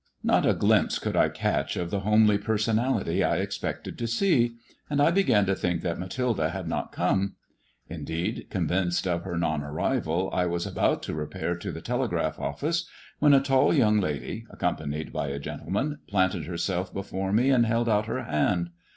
[0.23, 4.55] Not a glimpse could I catch of the homely personality I > expected to see,
[4.89, 7.35] and I began to think that Mathilde had not come.
[7.87, 12.89] Indeed, convinced of her non arrival, I was about to repair to the telegraph office,
[13.19, 17.87] when a tall young lady, accompanied by a gentleman, planted herself before me, and held
[17.87, 18.71] out her hand.